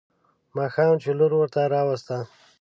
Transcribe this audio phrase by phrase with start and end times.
[0.57, 2.17] ماښام چې لور ورته راوسته.